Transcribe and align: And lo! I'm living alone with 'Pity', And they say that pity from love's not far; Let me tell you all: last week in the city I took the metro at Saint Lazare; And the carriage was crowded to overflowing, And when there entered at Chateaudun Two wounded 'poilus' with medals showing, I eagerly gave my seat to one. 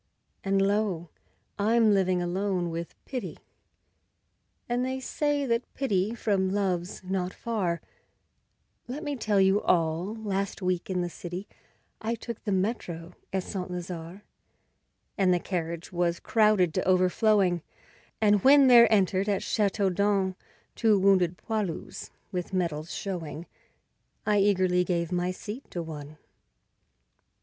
And 0.43 0.59
lo! 0.59 1.11
I'm 1.59 1.93
living 1.93 2.23
alone 2.23 2.71
with 2.71 2.95
'Pity', 3.05 3.37
And 4.67 4.83
they 4.83 4.99
say 4.99 5.45
that 5.45 5.71
pity 5.75 6.15
from 6.15 6.49
love's 6.49 7.03
not 7.03 7.35
far; 7.35 7.81
Let 8.87 9.03
me 9.03 9.15
tell 9.15 9.39
you 9.39 9.61
all: 9.61 10.15
last 10.15 10.59
week 10.59 10.89
in 10.89 11.01
the 11.01 11.07
city 11.11 11.47
I 12.01 12.15
took 12.15 12.43
the 12.43 12.51
metro 12.51 13.13
at 13.31 13.43
Saint 13.43 13.69
Lazare; 13.69 14.23
And 15.19 15.31
the 15.31 15.39
carriage 15.39 15.91
was 15.91 16.19
crowded 16.19 16.73
to 16.73 16.87
overflowing, 16.87 17.61
And 18.19 18.43
when 18.43 18.65
there 18.65 18.91
entered 18.91 19.29
at 19.29 19.43
Chateaudun 19.43 20.33
Two 20.73 20.97
wounded 20.97 21.37
'poilus' 21.37 22.09
with 22.31 22.53
medals 22.53 22.91
showing, 22.91 23.45
I 24.25 24.39
eagerly 24.39 24.83
gave 24.83 25.11
my 25.11 25.29
seat 25.29 25.69
to 25.69 25.83
one. 25.83 26.17